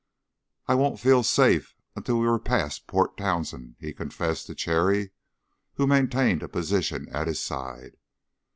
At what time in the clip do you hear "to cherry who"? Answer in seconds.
4.47-5.85